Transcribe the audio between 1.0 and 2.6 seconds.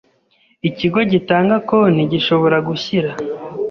gitanga konti gishobora